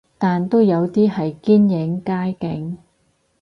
[0.17, 2.79] 但都有啲係堅影街景